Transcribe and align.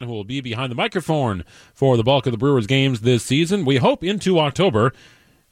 who 0.00 0.06
will 0.06 0.24
be 0.24 0.40
behind 0.40 0.70
the 0.72 0.76
microphone 0.76 1.44
for 1.72 1.96
the 1.96 2.02
bulk 2.02 2.26
of 2.26 2.32
the 2.32 2.38
Brewers 2.38 2.66
games 2.66 3.00
this 3.00 3.24
season. 3.24 3.64
We 3.64 3.76
hope 3.76 4.02
into 4.02 4.38
October. 4.40 4.92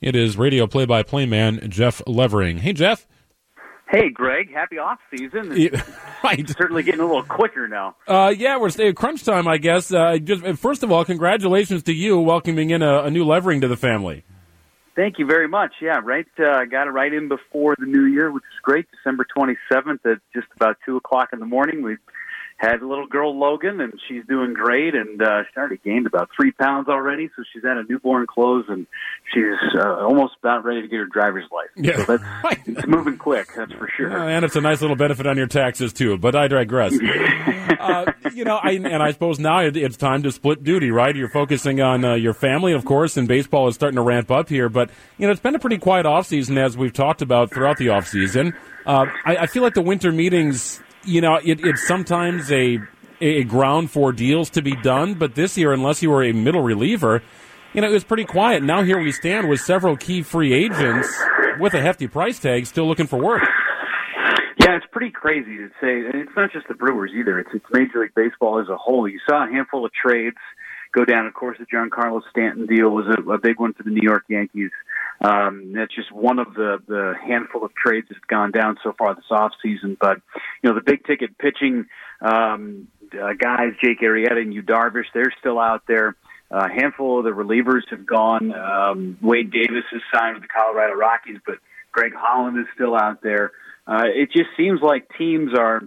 It 0.00 0.16
is 0.16 0.36
radio 0.36 0.66
play-by-play 0.66 1.26
man 1.26 1.60
Jeff 1.70 2.02
Levering. 2.06 2.58
Hey, 2.58 2.72
Jeff. 2.72 3.06
Hey, 3.88 4.08
Greg. 4.08 4.52
Happy 4.52 4.78
off 4.78 4.98
season. 5.16 5.52
Yeah, 5.56 5.82
right. 6.24 6.48
Certainly 6.48 6.82
getting 6.84 7.00
a 7.00 7.06
little 7.06 7.22
quicker 7.22 7.68
now. 7.68 7.96
Uh, 8.08 8.32
yeah, 8.36 8.58
we're 8.58 8.70
staying 8.70 8.94
crunch 8.94 9.22
time, 9.22 9.46
I 9.46 9.58
guess. 9.58 9.92
Uh, 9.92 10.18
just 10.18 10.44
first 10.58 10.82
of 10.82 10.90
all, 10.90 11.04
congratulations 11.04 11.82
to 11.84 11.92
you 11.92 12.18
welcoming 12.18 12.70
in 12.70 12.82
a, 12.82 13.04
a 13.04 13.10
new 13.10 13.24
Levering 13.24 13.60
to 13.60 13.68
the 13.68 13.76
family. 13.76 14.24
Thank 14.96 15.18
you 15.18 15.26
very 15.26 15.48
much. 15.48 15.72
Yeah, 15.80 16.00
right. 16.02 16.26
Uh, 16.38 16.64
got 16.64 16.86
it 16.86 16.90
right 16.90 17.12
in 17.12 17.28
before 17.28 17.74
the 17.78 17.86
new 17.86 18.04
year, 18.04 18.30
which 18.30 18.44
is 18.44 18.60
great. 18.62 18.86
December 18.90 19.26
27th 19.36 20.04
at 20.04 20.18
just 20.34 20.48
about 20.56 20.76
2 20.84 20.96
o'clock 20.96 21.28
in 21.32 21.38
the 21.38 21.46
morning. 21.46 21.82
We 21.82 21.96
had 22.56 22.80
a 22.80 22.86
little 22.86 23.06
girl 23.06 23.38
Logan, 23.38 23.80
and 23.80 23.92
she's 24.08 24.24
doing 24.26 24.54
great. 24.54 24.94
And 24.94 25.20
uh, 25.20 25.42
she 25.42 25.58
already 25.58 25.80
gained 25.84 26.06
about 26.06 26.30
three 26.34 26.52
pounds 26.52 26.88
already, 26.88 27.28
so 27.36 27.42
she's 27.52 27.64
out 27.64 27.76
a 27.76 27.82
newborn 27.84 28.26
clothes, 28.26 28.66
and 28.68 28.86
she's 29.32 29.58
uh, 29.76 30.04
almost 30.04 30.34
about 30.38 30.64
ready 30.64 30.82
to 30.82 30.88
get 30.88 30.98
her 30.98 31.06
driver's 31.06 31.44
license. 31.50 31.86
Yeah, 31.86 32.04
so 32.04 32.16
that's, 32.16 32.60
it's 32.66 32.86
moving 32.86 33.16
quick, 33.16 33.48
that's 33.56 33.72
for 33.72 33.90
sure. 33.96 34.16
Uh, 34.16 34.28
and 34.28 34.44
it's 34.44 34.56
a 34.56 34.60
nice 34.60 34.80
little 34.80 34.96
benefit 34.96 35.26
on 35.26 35.36
your 35.36 35.46
taxes 35.46 35.92
too. 35.92 36.18
But 36.18 36.36
I 36.36 36.48
digress. 36.48 36.92
uh, 37.80 38.12
you 38.32 38.44
know, 38.44 38.56
I, 38.62 38.72
and 38.72 39.02
I 39.02 39.12
suppose 39.12 39.38
now 39.38 39.60
it, 39.62 39.76
it's 39.76 39.96
time 39.96 40.22
to 40.22 40.32
split 40.32 40.62
duty, 40.62 40.90
right? 40.90 41.14
You're 41.14 41.28
focusing 41.28 41.80
on 41.80 42.04
uh, 42.04 42.14
your 42.14 42.34
family, 42.34 42.72
of 42.72 42.84
course, 42.84 43.16
and 43.16 43.26
baseball 43.26 43.68
is 43.68 43.74
starting 43.74 43.96
to 43.96 44.02
ramp 44.02 44.30
up 44.30 44.48
here. 44.48 44.68
But 44.68 44.90
you 45.18 45.26
know, 45.26 45.32
it's 45.32 45.40
been 45.40 45.54
a 45.54 45.58
pretty 45.58 45.78
quiet 45.78 46.06
off 46.06 46.26
season 46.26 46.58
as 46.58 46.76
we've 46.76 46.92
talked 46.92 47.22
about 47.22 47.50
throughout 47.50 47.78
the 47.78 47.90
off 47.90 48.06
season. 48.06 48.54
Uh, 48.86 49.06
I, 49.24 49.36
I 49.36 49.46
feel 49.46 49.62
like 49.62 49.74
the 49.74 49.82
winter 49.82 50.12
meetings 50.12 50.80
you 51.04 51.20
know, 51.20 51.36
it, 51.36 51.64
it's 51.64 51.86
sometimes 51.86 52.50
a 52.52 52.78
a 53.20 53.44
ground 53.44 53.90
for 53.90 54.12
deals 54.12 54.50
to 54.50 54.62
be 54.62 54.74
done, 54.74 55.14
but 55.14 55.36
this 55.36 55.56
year, 55.56 55.72
unless 55.72 56.02
you 56.02 56.10
were 56.10 56.24
a 56.24 56.32
middle 56.32 56.62
reliever, 56.62 57.22
you 57.72 57.80
know, 57.80 57.88
it 57.88 57.92
was 57.92 58.04
pretty 58.04 58.24
quiet. 58.24 58.62
Now 58.62 58.82
here 58.82 59.00
we 59.00 59.12
stand 59.12 59.48
with 59.48 59.60
several 59.60 59.96
key 59.96 60.22
free 60.22 60.52
agents 60.52 61.08
with 61.60 61.74
a 61.74 61.80
hefty 61.80 62.08
price 62.08 62.40
tag 62.40 62.66
still 62.66 62.86
looking 62.86 63.06
for 63.06 63.18
work. 63.18 63.42
Yeah, 64.60 64.76
it's 64.76 64.86
pretty 64.92 65.10
crazy 65.10 65.56
to 65.56 65.68
say. 65.80 66.06
And 66.06 66.14
it's 66.16 66.36
not 66.36 66.52
just 66.52 66.68
the 66.68 66.74
Brewers 66.74 67.12
either. 67.16 67.38
It's 67.38 67.50
it's 67.54 67.64
Major 67.72 68.00
League 68.00 68.14
Baseball 68.14 68.60
as 68.60 68.68
a 68.68 68.76
whole. 68.76 69.08
You 69.08 69.18
saw 69.28 69.46
a 69.46 69.50
handful 69.50 69.84
of 69.84 69.92
trades 69.92 70.36
go 70.92 71.04
down. 71.04 71.26
Of 71.26 71.34
course, 71.34 71.58
the 71.58 71.66
Giancarlo 71.66 72.20
Stanton 72.30 72.66
deal 72.66 72.90
was 72.90 73.06
a, 73.06 73.30
a 73.30 73.38
big 73.38 73.58
one 73.58 73.72
for 73.72 73.82
the 73.82 73.90
New 73.90 74.02
York 74.02 74.24
Yankees. 74.28 74.70
Um, 75.22 75.72
that's 75.72 75.94
just 75.94 76.10
one 76.10 76.38
of 76.38 76.54
the, 76.54 76.78
the 76.88 77.14
handful 77.24 77.64
of 77.64 77.72
trades 77.74 78.08
that's 78.10 78.24
gone 78.26 78.50
down 78.50 78.76
so 78.82 78.92
far 78.98 79.14
this 79.14 79.24
off 79.30 79.52
season. 79.62 79.96
But 80.00 80.20
you 80.62 80.70
know, 80.70 80.74
the 80.74 80.82
big 80.84 81.04
ticket 81.04 81.38
pitching 81.38 81.86
um, 82.20 82.88
uh, 83.14 83.32
guys, 83.38 83.72
Jake 83.82 84.00
Arrieta 84.00 84.38
and 84.38 84.52
Yu 84.52 84.62
Darvish, 84.62 85.06
they're 85.14 85.32
still 85.38 85.58
out 85.58 85.82
there. 85.86 86.16
A 86.50 86.68
handful 86.68 87.18
of 87.18 87.24
the 87.24 87.30
relievers 87.30 87.82
have 87.90 88.04
gone. 88.04 88.52
Um, 88.52 89.16
Wade 89.22 89.50
Davis 89.50 89.84
is 89.92 90.02
signed 90.12 90.34
with 90.34 90.42
the 90.42 90.48
Colorado 90.48 90.94
Rockies, 90.94 91.38
but 91.46 91.56
Greg 91.92 92.12
Holland 92.14 92.58
is 92.58 92.66
still 92.74 92.94
out 92.94 93.22
there. 93.22 93.52
Uh, 93.86 94.04
it 94.06 94.30
just 94.32 94.50
seems 94.56 94.80
like 94.82 95.08
teams 95.16 95.52
are 95.58 95.82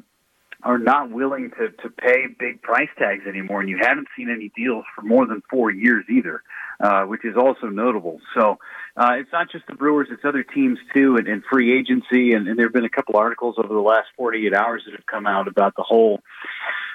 are 0.63 0.77
not 0.77 1.11
willing 1.11 1.51
to 1.51 1.69
to 1.83 1.89
pay 1.89 2.27
big 2.39 2.61
price 2.61 2.89
tags 2.97 3.25
anymore, 3.27 3.61
and 3.61 3.69
you 3.69 3.77
haven't 3.81 4.07
seen 4.15 4.29
any 4.29 4.51
deals 4.55 4.85
for 4.95 5.01
more 5.01 5.25
than 5.25 5.41
four 5.49 5.71
years 5.71 6.05
either, 6.09 6.43
uh, 6.79 7.03
which 7.03 7.23
is 7.25 7.35
also 7.37 7.67
notable. 7.67 8.19
So 8.35 8.57
uh, 8.97 9.13
it's 9.13 9.31
not 9.31 9.51
just 9.51 9.67
the 9.67 9.75
Brewers; 9.75 10.07
it's 10.11 10.25
other 10.25 10.43
teams 10.43 10.79
too, 10.93 11.17
and, 11.17 11.27
and 11.27 11.43
free 11.49 11.77
agency. 11.77 12.33
And, 12.33 12.47
and 12.47 12.57
there 12.57 12.65
have 12.65 12.73
been 12.73 12.85
a 12.85 12.89
couple 12.89 13.17
articles 13.17 13.55
over 13.57 13.73
the 13.73 13.79
last 13.79 14.07
48 14.17 14.53
hours 14.53 14.83
that 14.85 14.95
have 14.95 15.05
come 15.05 15.27
out 15.27 15.47
about 15.47 15.75
the 15.75 15.83
whole 15.83 16.21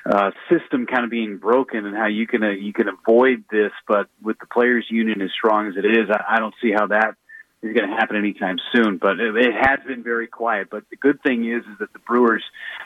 uh, 0.06 0.30
system 0.48 0.86
kind 0.86 1.04
of 1.04 1.10
being 1.10 1.36
broken 1.36 1.84
and 1.84 1.94
how 1.96 2.06
you 2.06 2.26
can 2.26 2.42
uh, 2.42 2.50
you 2.50 2.72
can 2.72 2.88
avoid 2.88 3.44
this. 3.50 3.72
But 3.86 4.08
with 4.22 4.38
the 4.38 4.46
players' 4.46 4.86
union 4.88 5.20
as 5.22 5.30
strong 5.32 5.68
as 5.68 5.74
it 5.76 5.84
is, 5.84 6.08
I, 6.10 6.36
I 6.36 6.38
don't 6.38 6.54
see 6.62 6.72
how 6.72 6.86
that 6.88 7.16
is 7.62 7.74
going 7.74 7.88
to 7.88 7.94
happen 7.94 8.16
anytime 8.16 8.56
soon. 8.72 8.96
But 8.96 9.20
it, 9.20 9.36
it 9.36 9.52
has 9.54 9.80
been 9.86 10.02
very 10.02 10.26
quiet. 10.26 10.68
But 10.70 10.84
the 10.90 10.96
good 10.96 11.22
thing 11.22 11.44
is, 11.44 11.62
is 11.70 11.78
that 11.80 11.92
the 11.92 11.98
Brewers 11.98 12.42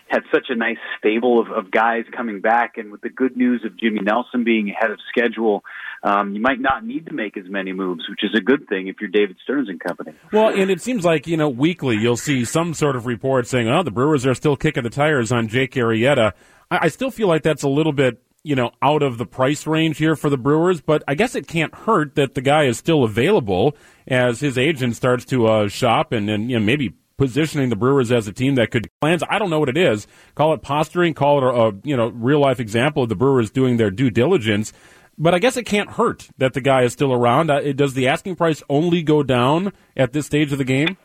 had 0.08 0.22
such 0.32 0.46
a 0.48 0.54
nice 0.54 0.78
stable 0.98 1.40
of, 1.40 1.50
of 1.50 1.70
guys 1.70 2.04
coming 2.14 2.40
back, 2.40 2.76
and 2.76 2.90
with 2.90 3.00
the 3.00 3.08
good 3.08 3.36
news 3.36 3.64
of 3.64 3.78
Jimmy 3.78 4.00
Nelson 4.00 4.44
being 4.44 4.70
ahead 4.70 4.90
of 4.90 4.98
schedule, 5.08 5.64
um, 6.02 6.34
you 6.34 6.40
might 6.40 6.60
not 6.60 6.84
need 6.84 7.06
to 7.06 7.14
make 7.14 7.36
as 7.36 7.44
many 7.48 7.72
moves, 7.72 8.08
which 8.08 8.22
is 8.22 8.30
a 8.36 8.40
good 8.40 8.68
thing 8.68 8.88
if 8.88 8.96
you're 9.00 9.10
David 9.10 9.36
Stearns 9.42 9.68
and 9.68 9.80
company. 9.80 10.12
Well, 10.32 10.48
and 10.48 10.70
it 10.70 10.80
seems 10.80 11.04
like 11.04 11.26
you 11.26 11.36
know 11.36 11.48
weekly 11.48 11.96
you'll 11.96 12.16
see 12.16 12.44
some 12.44 12.74
sort 12.74 12.96
of 12.96 13.06
report 13.06 13.46
saying, 13.46 13.68
"Oh, 13.68 13.82
the 13.82 13.90
Brewers 13.90 14.26
are 14.26 14.34
still 14.34 14.56
kicking 14.56 14.82
the 14.82 14.90
tires 14.90 15.32
on 15.32 15.48
Jake 15.48 15.72
Arrieta." 15.72 16.32
I, 16.70 16.78
I 16.82 16.88
still 16.88 17.10
feel 17.10 17.28
like 17.28 17.42
that's 17.42 17.62
a 17.62 17.68
little 17.68 17.92
bit 17.92 18.20
you 18.44 18.54
know, 18.54 18.70
out 18.82 19.02
of 19.02 19.18
the 19.18 19.26
price 19.26 19.66
range 19.66 19.98
here 19.98 20.14
for 20.14 20.30
the 20.30 20.36
Brewers, 20.36 20.80
but 20.80 21.02
I 21.08 21.14
guess 21.14 21.34
it 21.34 21.48
can't 21.48 21.74
hurt 21.74 22.14
that 22.14 22.34
the 22.34 22.42
guy 22.42 22.64
is 22.64 22.78
still 22.78 23.02
available 23.02 23.74
as 24.06 24.40
his 24.40 24.58
agent 24.58 24.94
starts 24.94 25.24
to 25.26 25.46
uh, 25.46 25.68
shop 25.68 26.12
and, 26.12 26.28
and 26.28 26.50
you 26.50 26.58
know, 26.58 26.64
maybe 26.64 26.94
positioning 27.16 27.70
the 27.70 27.76
Brewers 27.76 28.12
as 28.12 28.28
a 28.28 28.32
team 28.32 28.54
that 28.56 28.70
could 28.70 28.88
plans. 29.00 29.22
I 29.28 29.38
don't 29.38 29.50
know 29.50 29.60
what 29.60 29.68
it 29.70 29.78
is. 29.78 30.06
Call 30.34 30.52
it 30.52 30.62
posturing. 30.62 31.14
Call 31.14 31.38
it 31.38 31.44
a, 31.44 31.48
a 31.48 31.72
you 31.82 31.96
know 31.96 32.08
real 32.08 32.40
life 32.40 32.60
example 32.60 33.02
of 33.02 33.08
the 33.08 33.16
Brewers 33.16 33.50
doing 33.50 33.76
their 33.76 33.90
due 33.90 34.10
diligence. 34.10 34.72
But 35.16 35.32
I 35.32 35.38
guess 35.38 35.56
it 35.56 35.64
can't 35.64 35.90
hurt 35.90 36.28
that 36.38 36.54
the 36.54 36.60
guy 36.60 36.82
is 36.82 36.92
still 36.92 37.12
around. 37.12 37.50
Uh, 37.50 37.72
does 37.72 37.94
the 37.94 38.08
asking 38.08 38.36
price 38.36 38.62
only 38.68 39.02
go 39.02 39.22
down 39.22 39.72
at 39.96 40.12
this 40.12 40.26
stage 40.26 40.50
of 40.52 40.58
the 40.58 40.64
game? 40.64 40.96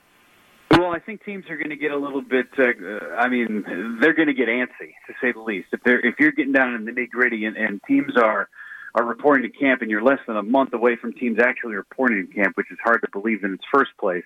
Well, 0.90 0.98
I 0.98 1.06
think 1.06 1.24
teams 1.24 1.46
are 1.52 1.56
going 1.56 1.70
to 1.70 1.76
get 1.76 1.92
a 1.92 1.98
little 1.98 2.24
bit. 2.24 2.48
Uh, 2.58 3.14
I 3.16 3.30
mean, 3.30 3.98
they're 4.02 4.16
going 4.16 4.28
to 4.28 4.34
get 4.34 4.48
antsy, 4.48 4.90
to 5.06 5.14
say 5.22 5.32
the 5.32 5.40
least. 5.40 5.68
If 5.72 5.82
they're 5.84 6.04
if 6.04 6.16
you're 6.18 6.32
getting 6.32 6.52
down 6.52 6.74
in 6.74 6.84
the 6.84 6.92
nitty 6.92 7.12
gritty, 7.12 7.46
and, 7.46 7.56
and 7.56 7.80
teams 7.88 8.14
are 8.18 8.50
are 8.96 9.06
reporting 9.06 9.52
to 9.52 9.56
camp, 9.56 9.84
and 9.84 9.92
you're 9.92 10.02
less 10.02 10.18
than 10.26 10.36
a 10.36 10.42
month 10.42 10.74
away 10.74 10.96
from 10.96 11.14
teams 11.14 11.38
actually 11.40 11.76
reporting 11.76 12.26
to 12.26 12.34
camp, 12.34 12.58
which 12.58 12.72
is 12.72 12.80
hard 12.84 13.02
to 13.02 13.08
believe 13.12 13.44
in 13.44 13.54
its 13.54 13.64
first 13.72 13.92
place. 14.00 14.24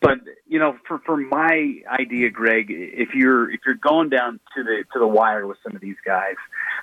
But 0.00 0.18
you 0.48 0.58
know, 0.58 0.76
for 0.88 0.98
for 1.06 1.16
my 1.16 1.76
idea, 1.88 2.30
Greg, 2.30 2.66
if 2.68 3.10
you're 3.14 3.48
if 3.48 3.60
you're 3.64 3.76
going 3.76 4.08
down 4.08 4.40
to 4.56 4.64
the 4.64 4.82
to 4.94 4.98
the 4.98 5.06
wire 5.06 5.46
with 5.46 5.58
some 5.62 5.76
of 5.76 5.80
these 5.80 5.98
guys, 6.04 6.34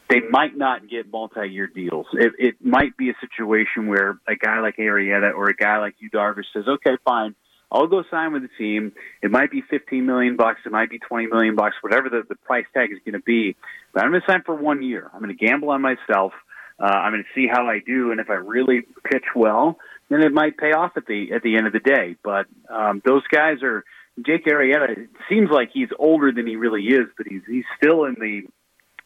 they 0.10 0.22
might 0.30 0.56
not 0.56 0.90
get 0.90 1.12
multi-year 1.12 1.68
deals. 1.68 2.06
It, 2.14 2.32
it 2.40 2.56
might 2.62 2.96
be 2.96 3.10
a 3.10 3.16
situation 3.20 3.88
where 3.88 4.18
a 4.30 4.38
guy 4.38 4.62
like 4.62 4.78
Arrieta 4.78 5.34
or 5.36 5.50
a 5.50 5.54
guy 5.54 5.80
like 5.80 5.96
Yu 6.00 6.10
Darvish 6.10 6.46
says, 6.54 6.70
"Okay, 6.70 6.96
fine." 7.04 7.36
I'll 7.72 7.88
go 7.88 8.04
sign 8.10 8.34
with 8.34 8.42
the 8.42 8.50
team. 8.58 8.94
It 9.22 9.32
might 9.32 9.52
be 9.52 9.62
15 9.62 10.06
million 10.06 10.36
bucks. 10.36 10.62
It 10.66 10.72
might 10.72 10.90
be 10.90 11.00
20 11.00 11.28
million 11.28 11.56
bucks, 11.56 11.76
whatever 11.82 12.10
the, 12.10 12.24
the 12.28 12.36
price 12.36 12.66
tag 12.74 12.92
is 12.92 12.98
going 13.06 13.14
to 13.14 13.24
be. 13.24 13.56
But 13.94 14.04
I'm 14.04 14.12
going 14.12 14.22
to 14.22 14.32
sign 14.32 14.42
for 14.46 14.56
one 14.56 14.82
year. 14.82 15.10
I'm 15.14 15.22
going 15.22 15.36
to 15.36 15.46
gamble 15.46 15.70
on 15.70 15.82
myself. 15.82 16.34
Uh, 16.80 16.86
I'm 16.86 17.12
going 17.12 17.24
to 17.24 17.30
see 17.36 17.48
how 17.52 17.68
I 17.68 17.80
do, 17.86 18.12
and 18.12 18.20
if 18.20 18.30
I 18.30 18.36
really 18.36 18.82
pitch 19.12 19.26
well, 19.36 19.78
then 20.10 20.22
it 20.22 20.32
might 20.32 20.58
pay 20.58 20.72
off 20.72 20.94
at 20.96 21.06
the 21.08 21.34
at 21.34 21.44
the 21.44 21.58
end 21.58 21.68
of 21.68 21.74
the 21.74 21.80
day. 21.80 22.16
But 22.24 22.48
um, 22.70 23.02
those 23.06 23.24
guys 23.28 23.62
are 23.64 23.84
Jake 24.26 24.46
Arrieta. 24.46 24.98
It 24.98 25.10
seems 25.28 25.50
like 25.52 25.72
he's 25.74 25.90
older 26.00 26.32
than 26.32 26.48
he 26.48 26.56
really 26.56 26.84
is, 26.84 27.08
but 27.18 27.28
he's 27.28 27.42
he's 27.48 27.66
still 27.78 28.06
in 28.06 28.16
the 28.16 28.44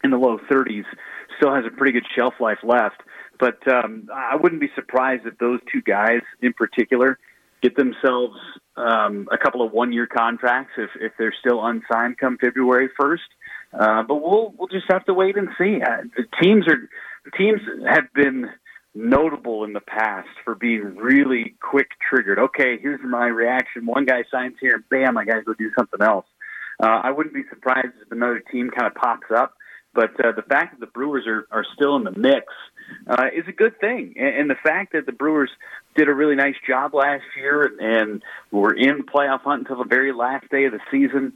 in 0.04 0.12
the 0.12 0.18
low 0.18 0.38
30s. 0.52 0.84
Still 1.38 1.56
has 1.56 1.66
a 1.66 1.76
pretty 1.76 1.94
good 1.94 2.06
shelf 2.16 2.36
life 2.40 2.60
left. 2.64 3.02
But 3.40 3.68
um, 3.68 4.08
I 4.14 4.36
wouldn't 4.36 4.62
be 4.62 4.70
surprised 4.76 5.26
if 5.26 5.38
those 5.40 5.60
two 5.72 5.82
guys 5.82 6.22
in 6.42 6.54
particular 6.54 7.18
get 7.64 7.76
themselves 7.78 8.36
um, 8.76 9.28
a 9.32 9.38
couple 9.38 9.66
of 9.66 9.72
one-year 9.72 10.08
contracts 10.08 10.74
if 10.78 10.90
if 11.00 11.14
they're 11.18 11.34
still 11.40 11.66
unsigned 11.66 12.18
come 12.18 12.38
February 12.38 12.90
first. 13.00 13.24
Uh, 13.74 14.04
but 14.04 14.16
we'll 14.16 14.54
we'll 14.58 14.68
just 14.68 14.86
have 14.90 15.06
to 15.06 15.14
wait 15.14 15.38
and 15.38 15.50
see. 15.58 15.80
Uh, 15.82 16.04
the 16.16 16.26
teams 16.42 16.68
are 16.68 16.90
teams 17.38 17.62
have 17.88 18.12
been 18.14 18.50
notable 18.94 19.64
in 19.64 19.74
the 19.74 19.82
past 19.82 20.28
for 20.44 20.54
being 20.54 20.96
really 20.98 21.56
quick 21.62 21.88
triggered. 22.08 22.38
Okay, 22.38 22.78
here's 22.80 23.00
my 23.04 23.26
reaction. 23.26 23.86
One 23.86 24.06
guy 24.06 24.24
signs 24.30 24.56
here, 24.62 24.84
bam, 24.92 25.18
I 25.18 25.26
got 25.26 25.36
to 25.36 25.42
go 25.42 25.54
do 25.54 25.72
something 25.78 26.02
else. 26.02 26.26
Uh, 26.82 27.02
I 27.04 27.12
wouldn't 27.12 27.34
be 27.34 27.44
surprised 27.50 27.94
if 28.06 28.12
another 28.12 28.44
team 28.52 28.70
kind 28.70 28.88
of 28.88 28.94
pops 28.96 29.28
up. 29.36 29.56
But 29.94 30.12
uh, 30.24 30.32
the 30.32 30.42
fact 30.42 30.74
that 30.74 30.80
the 30.80 30.92
Brewers 30.92 31.26
are, 31.28 31.48
are 31.52 31.66
still 31.76 31.96
in 31.96 32.04
the 32.04 32.18
mix 32.18 32.48
uh, 33.08 33.28
is 33.36 33.46
a 33.48 33.52
good 33.52 33.80
thing. 33.80 34.16
And, 34.18 34.36
and 34.36 34.50
the 34.50 34.56
fact 34.64 34.94
that 34.94 35.06
the 35.06 35.12
Brewers 35.12 35.52
did 35.96 36.10
a 36.10 36.14
really 36.14 36.36
nice 36.36 36.56
job 36.68 36.94
last 36.94 37.24
year 37.38 37.72
and 37.80 38.24
were 38.52 38.74
in 38.74 39.04
playoff 39.04 39.42
hunt 39.42 39.62
until 39.62 39.78
the 39.78 39.90
very 39.90 40.12
last 40.12 40.50
day 40.50 40.66
of 40.66 40.72
the 40.72 40.80
season, 40.90 41.34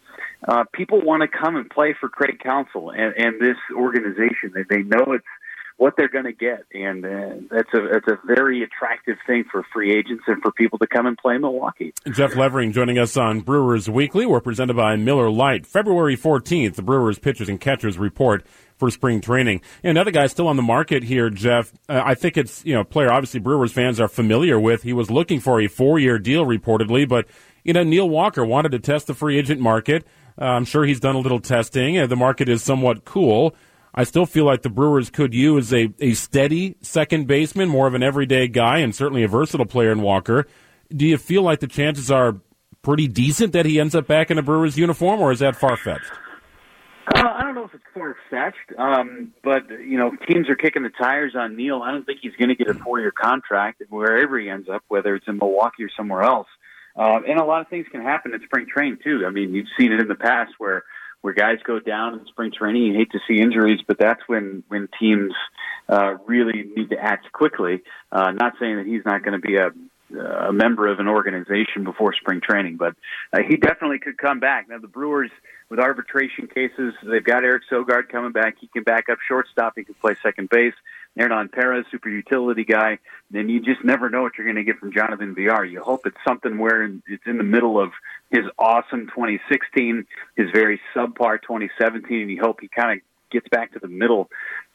uh, 0.47 0.63
people 0.73 1.01
want 1.01 1.21
to 1.21 1.27
come 1.27 1.55
and 1.55 1.69
play 1.69 1.95
for 1.99 2.09
Craig 2.09 2.39
Counsell 2.43 2.89
and, 2.89 3.13
and 3.17 3.39
this 3.39 3.57
organization. 3.75 4.53
They, 4.53 4.63
they 4.63 4.83
know 4.83 5.13
it's 5.13 5.25
what 5.77 5.93
they're 5.95 6.09
going 6.09 6.25
to 6.25 6.33
get, 6.33 6.65
and 6.73 7.05
uh, 7.05 7.29
that's 7.51 7.71
a 7.73 7.87
that's 7.93 8.07
a 8.07 8.19
very 8.25 8.63
attractive 8.63 9.17
thing 9.27 9.45
for 9.49 9.63
free 9.71 9.91
agents 9.91 10.23
and 10.27 10.41
for 10.41 10.51
people 10.51 10.79
to 10.79 10.87
come 10.87 11.05
and 11.05 11.17
play 11.17 11.37
Milwaukee. 11.37 11.93
Jeff 12.11 12.35
Levering 12.35 12.71
joining 12.71 12.97
us 12.97 13.15
on 13.15 13.41
Brewers 13.41 13.87
Weekly. 13.89 14.25
We're 14.25 14.41
presented 14.41 14.75
by 14.75 14.95
Miller 14.95 15.29
Lite. 15.29 15.67
February 15.67 16.15
fourteenth, 16.15 16.75
the 16.75 16.81
Brewers 16.81 17.19
pitchers 17.19 17.47
and 17.47 17.61
catchers 17.61 17.97
report 17.97 18.43
for 18.77 18.89
spring 18.89 19.21
training. 19.21 19.61
And 19.83 19.91
another 19.91 20.11
guy 20.11 20.27
still 20.27 20.47
on 20.47 20.55
the 20.55 20.63
market 20.63 21.03
here, 21.03 21.29
Jeff. 21.29 21.71
Uh, 21.87 22.01
I 22.03 22.15
think 22.15 22.37
it's 22.37 22.65
you 22.65 22.73
know 22.73 22.83
player 22.83 23.11
obviously 23.11 23.39
Brewers 23.39 23.71
fans 23.71 23.99
are 23.99 24.07
familiar 24.07 24.59
with. 24.59 24.81
He 24.81 24.93
was 24.93 25.11
looking 25.11 25.39
for 25.39 25.61
a 25.61 25.67
four 25.67 25.99
year 25.99 26.17
deal 26.17 26.45
reportedly, 26.45 27.07
but 27.07 27.27
you 27.63 27.73
know 27.73 27.83
Neil 27.83 28.09
Walker 28.09 28.43
wanted 28.43 28.71
to 28.71 28.79
test 28.79 29.05
the 29.05 29.13
free 29.13 29.37
agent 29.37 29.61
market. 29.61 30.05
Uh, 30.39 30.45
I'm 30.45 30.65
sure 30.65 30.85
he's 30.85 30.99
done 30.99 31.15
a 31.15 31.19
little 31.19 31.39
testing. 31.39 31.99
Uh, 31.99 32.07
the 32.07 32.15
market 32.15 32.49
is 32.49 32.63
somewhat 32.63 33.05
cool. 33.05 33.55
I 33.97 34.03
still 34.03 34.27
feel 34.27 34.45
like 34.45 34.61
the 34.61 34.69
Brewers 34.69 35.09
could 35.09 35.33
use 35.33 35.73
a, 35.73 35.91
a 35.99 36.13
steady 36.13 36.77
second 36.81 37.25
baseman, 37.25 37.67
more 37.67 37.87
of 37.87 37.95
an 37.95 38.03
everyday 38.03 38.47
guy, 38.47 38.77
and 38.77 38.93
certainly 38.93 39.23
a 39.23 39.27
versatile 39.27 39.65
player 39.65 39.91
in 39.91 40.03
Walker. 40.03 40.45
Do 40.95 41.07
you 41.07 41.17
feel 41.17 41.41
like 41.41 41.61
the 41.61 41.67
chances 41.67 42.11
are 42.11 42.39
pretty 42.83 43.07
decent 43.07 43.53
that 43.53 43.65
he 43.65 43.79
ends 43.79 43.95
up 43.95 44.05
back 44.05 44.29
in 44.29 44.37
a 44.37 44.43
Brewers 44.43 44.77
uniform, 44.77 45.19
or 45.19 45.31
is 45.31 45.39
that 45.39 45.55
far 45.55 45.75
fetched? 45.75 46.11
Uh, 47.11 47.23
I 47.25 47.41
don't 47.41 47.55
know 47.55 47.63
if 47.63 47.73
it's 47.73 47.83
far 47.91 48.15
fetched, 48.29 48.77
um, 48.77 49.33
but 49.43 49.67
you 49.71 49.97
know, 49.97 50.11
teams 50.29 50.47
are 50.47 50.55
kicking 50.55 50.83
the 50.83 50.89
tires 50.89 51.33
on 51.35 51.55
Neil. 51.55 51.81
I 51.81 51.89
don't 51.89 52.05
think 52.05 52.19
he's 52.21 52.35
going 52.37 52.49
to 52.49 52.55
get 52.55 52.67
a 52.67 52.75
four-year 52.75 53.11
contract 53.11 53.81
wherever 53.89 54.37
he 54.37 54.47
ends 54.47 54.69
up, 54.71 54.83
whether 54.89 55.15
it's 55.15 55.27
in 55.27 55.37
Milwaukee 55.37 55.83
or 55.83 55.89
somewhere 55.97 56.21
else. 56.21 56.47
Uh, 56.95 57.21
and 57.27 57.39
a 57.39 57.45
lot 57.45 57.61
of 57.61 57.67
things 57.67 57.87
can 57.91 58.01
happen 58.01 58.31
in 58.31 58.41
spring 58.43 58.67
training 58.71 58.99
too. 59.03 59.23
I 59.25 59.31
mean, 59.31 59.55
you've 59.55 59.67
seen 59.79 59.91
it 59.91 59.99
in 59.99 60.07
the 60.07 60.15
past 60.15 60.53
where 60.59 60.83
where 61.21 61.33
guys 61.33 61.57
go 61.65 61.79
down 61.79 62.19
in 62.19 62.25
spring 62.27 62.51
training. 62.51 62.83
You 62.83 62.93
hate 62.93 63.11
to 63.11 63.19
see 63.27 63.41
injuries, 63.41 63.79
but 63.87 63.97
that's 63.99 64.21
when 64.27 64.63
when 64.67 64.87
teams 64.99 65.33
uh, 65.89 66.15
really 66.25 66.65
need 66.75 66.89
to 66.89 66.99
act 66.99 67.31
quickly. 67.31 67.81
Uh, 68.11 68.31
not 68.31 68.53
saying 68.59 68.77
that 68.77 68.85
he's 68.85 69.05
not 69.05 69.23
going 69.23 69.39
to 69.39 69.45
be 69.45 69.57
a 69.57 69.71
a 70.11 70.53
member 70.53 70.87
of 70.87 70.99
an 70.99 71.07
organization 71.07 71.83
before 71.83 72.13
spring 72.13 72.41
training, 72.41 72.77
but 72.77 72.95
uh, 73.33 73.39
he 73.47 73.57
definitely 73.57 73.99
could 73.99 74.17
come 74.17 74.39
back. 74.39 74.69
Now 74.69 74.79
the 74.79 74.87
Brewers 74.87 75.31
with 75.69 75.79
arbitration 75.79 76.47
cases. 76.47 76.93
They've 77.03 77.23
got 77.23 77.43
Eric 77.43 77.63
Sogard 77.69 78.09
coming 78.09 78.31
back. 78.31 78.55
He 78.59 78.67
can 78.67 78.83
back 78.83 79.09
up 79.09 79.17
shortstop. 79.27 79.73
He 79.75 79.83
can 79.83 79.95
play 79.95 80.15
second 80.23 80.49
base. 80.49 80.73
Hernan 81.17 81.49
Perez, 81.49 81.85
super 81.91 82.09
utility 82.09 82.63
guy. 82.63 82.99
Then 83.31 83.49
you 83.49 83.59
just 83.59 83.83
never 83.83 84.09
know 84.09 84.21
what 84.21 84.37
you're 84.37 84.45
going 84.45 84.57
to 84.57 84.63
get 84.63 84.79
from 84.79 84.93
Jonathan 84.93 85.35
Villar. 85.35 85.65
You 85.65 85.81
hope 85.81 86.05
it's 86.05 86.17
something 86.25 86.57
where 86.57 86.83
it's 86.83 87.25
in 87.25 87.37
the 87.37 87.43
middle 87.43 87.81
of 87.81 87.91
his 88.29 88.45
awesome 88.57 89.07
2016, 89.07 90.05
his 90.35 90.49
very 90.51 90.79
subpar 90.95 91.41
2017, 91.41 92.21
and 92.21 92.31
you 92.31 92.39
hope 92.41 92.61
he 92.61 92.67
kind 92.67 92.99
of 92.99 93.03
gets 93.29 93.47
back 93.49 93.73
to 93.73 93.79
the 93.79 93.87
middle 93.87 94.29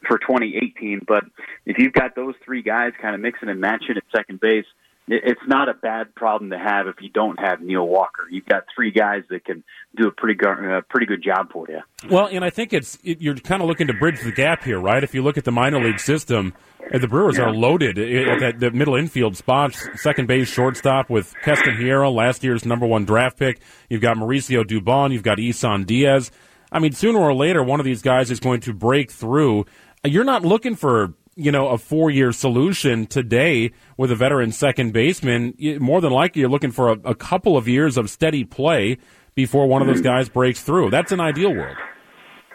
for 0.07 0.19
2018. 0.19 1.01
But 1.07 1.23
if 1.65 1.77
you've 1.79 1.93
got 1.93 2.15
those 2.15 2.35
three 2.43 2.61
guys 2.61 2.93
kind 3.01 3.15
of 3.15 3.21
mixing 3.21 3.49
and 3.49 3.59
matching 3.59 3.95
at 3.97 4.03
second 4.15 4.39
base, 4.39 4.65
it's 5.07 5.41
not 5.47 5.67
a 5.67 5.73
bad 5.73 6.15
problem 6.15 6.51
to 6.51 6.57
have 6.57 6.87
if 6.87 6.95
you 7.01 7.09
don't 7.09 7.37
have 7.39 7.61
Neil 7.61 7.85
Walker. 7.85 8.25
You've 8.29 8.45
got 8.45 8.63
three 8.73 8.91
guys 8.91 9.23
that 9.29 9.43
can 9.43 9.63
do 9.97 10.07
a 10.07 10.11
pretty 10.11 10.39
uh, 10.45 10.81
pretty 10.89 11.05
good 11.05 11.21
job 11.21 11.51
for 11.51 11.67
you. 11.69 11.81
Well, 12.09 12.27
and 12.27 12.43
I 12.43 12.49
think 12.49 12.71
it's 12.71 12.97
it, 13.03 13.21
you're 13.21 13.35
kind 13.35 13.61
of 13.61 13.67
looking 13.67 13.87
to 13.87 13.93
bridge 13.93 14.21
the 14.23 14.31
gap 14.31 14.63
here, 14.63 14.79
right? 14.79 15.03
If 15.03 15.13
you 15.13 15.21
look 15.21 15.37
at 15.37 15.43
the 15.43 15.51
minor 15.51 15.83
league 15.83 15.99
system, 15.99 16.53
uh, 16.93 16.99
the 16.99 17.07
Brewers 17.09 17.37
yeah. 17.37 17.45
are 17.45 17.53
loaded 17.53 17.97
at 17.99 18.39
that 18.39 18.59
the 18.59 18.71
middle 18.71 18.95
infield 18.95 19.35
spots, 19.35 19.85
second 20.01 20.27
base, 20.27 20.47
shortstop 20.47 21.09
with 21.09 21.33
Keston 21.43 21.75
Hiura, 21.75 22.13
last 22.13 22.43
year's 22.43 22.65
number 22.65 22.85
one 22.85 23.03
draft 23.03 23.37
pick. 23.37 23.59
You've 23.89 24.01
got 24.01 24.15
Mauricio 24.15 24.63
Dubon, 24.63 25.11
you've 25.11 25.23
got 25.23 25.37
Isan 25.37 25.83
Diaz. 25.83 26.31
I 26.71 26.79
mean, 26.79 26.93
sooner 26.93 27.19
or 27.19 27.35
later, 27.35 27.61
one 27.61 27.79
of 27.79 27.85
these 27.85 28.01
guys 28.01 28.31
is 28.31 28.39
going 28.39 28.61
to 28.61 28.73
break 28.73 29.11
through. 29.11 29.65
You're 30.05 30.23
not 30.23 30.43
looking 30.43 30.75
for 30.75 31.13
you 31.35 31.51
know, 31.51 31.69
a 31.69 31.77
four 31.77 32.09
year 32.09 32.31
solution 32.31 33.05
today 33.05 33.71
with 33.97 34.11
a 34.11 34.15
veteran 34.15 34.51
second 34.51 34.93
baseman, 34.93 35.53
more 35.79 36.01
than 36.01 36.11
likely 36.11 36.41
you're 36.41 36.49
looking 36.49 36.71
for 36.71 36.89
a, 36.89 36.97
a 37.05 37.15
couple 37.15 37.57
of 37.57 37.67
years 37.67 37.97
of 37.97 38.09
steady 38.09 38.43
play 38.43 38.97
before 39.35 39.67
one 39.67 39.81
of 39.81 39.87
those 39.87 40.01
guys 40.01 40.29
breaks 40.29 40.61
through. 40.61 40.89
That's 40.89 41.11
an 41.11 41.19
ideal 41.19 41.53
world. 41.53 41.77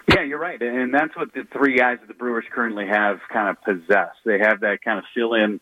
Yeah, 0.08 0.22
you're 0.22 0.38
right. 0.38 0.60
And 0.60 0.94
that's 0.94 1.14
what 1.16 1.34
the 1.34 1.42
three 1.52 1.76
guys 1.76 1.98
that 2.00 2.08
the 2.08 2.14
Brewers 2.14 2.44
currently 2.54 2.86
have 2.86 3.18
kind 3.30 3.48
of 3.48 3.62
possess. 3.62 4.10
They 4.24 4.38
have 4.38 4.60
that 4.60 4.78
kind 4.82 4.98
of 4.98 5.04
fill 5.14 5.34
in, 5.34 5.60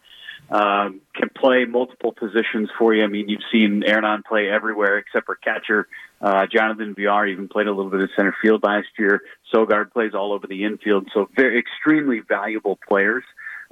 um, 0.51 1.01
can 1.15 1.29
play 1.37 1.65
multiple 1.65 2.13
positions 2.13 2.71
for 2.79 2.95
you. 2.95 3.03
I 3.03 3.09
mean, 3.09 3.29
you've 3.29 3.41
seen 3.53 3.83
Hernan 3.87 4.23
play 4.29 4.49
everywhere 4.49 4.99
except 4.99 5.27
for 5.27 5.35
catcher. 5.35 5.89
Uh, 6.21 6.47
Jonathan 6.47 6.95
Villar 6.95 7.27
even 7.27 7.49
played 7.49 7.67
a 7.67 7.73
little 7.73 7.91
bit 7.91 8.01
of 8.01 8.11
center 8.17 8.35
field 8.41 8.63
last 8.63 8.89
year. 8.99 9.23
Sogard 9.53 9.93
plays 9.93 10.13
all 10.15 10.33
over 10.33 10.47
the 10.47 10.65
infield, 10.65 11.09
so 11.13 11.29
they're 11.37 11.59
extremely 11.59 12.21
valuable 12.21 12.79
players. 12.89 13.25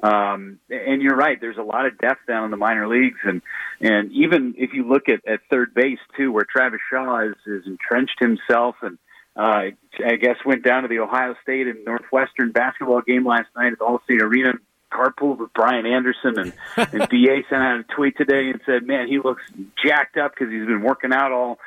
Um, 0.02 0.58
and 0.70 1.00
you're 1.00 1.16
right. 1.16 1.40
There's 1.40 1.56
a 1.56 1.62
lot 1.62 1.86
of 1.86 1.98
depth 1.98 2.26
down 2.26 2.44
in 2.44 2.50
the 2.50 2.56
minor 2.56 2.88
leagues, 2.88 3.20
and 3.22 3.40
and 3.80 4.10
even 4.12 4.54
if 4.58 4.72
you 4.72 4.88
look 4.88 5.08
at, 5.08 5.26
at 5.26 5.40
third 5.50 5.72
base 5.72 6.00
too, 6.16 6.32
where 6.32 6.44
Travis 6.44 6.80
Shaw 6.90 7.28
is, 7.28 7.34
is 7.46 7.62
entrenched 7.66 8.18
himself, 8.18 8.74
and 8.82 8.98
uh, 9.36 9.70
I 10.04 10.16
guess 10.20 10.36
went 10.44 10.64
down 10.64 10.82
to 10.82 10.88
the 10.88 10.98
Ohio 10.98 11.36
State 11.42 11.68
and 11.68 11.84
Northwestern 11.84 12.50
basketball 12.50 13.02
game 13.02 13.24
last 13.24 13.48
night 13.56 13.72
at 13.72 13.78
the 13.78 13.84
Allstate 13.84 14.20
Arena, 14.20 14.54
carpooled 14.94 15.38
with 15.38 15.52
Brian 15.52 15.86
Anderson, 15.86 16.38
and 16.38 16.52
and 16.76 17.08
BA 17.10 17.42
sent 17.48 17.62
out 17.62 17.80
a 17.80 17.84
tweet 17.94 18.16
today 18.16 18.50
and 18.50 18.60
said, 18.64 18.86
"Man, 18.86 19.08
he 19.08 19.18
looks 19.18 19.42
jacked 19.84 20.16
up 20.16 20.32
because 20.32 20.52
he's 20.52 20.66
been 20.66 20.82
working 20.82 21.12
out 21.12 21.32
all 21.32 21.58